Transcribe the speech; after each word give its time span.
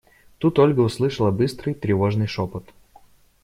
Тут 0.39 0.57
Ольга 0.57 0.79
услышала 0.81 1.29
быстрый, 1.29 1.75
тревожный 1.75 2.25
шепот. 2.25 2.67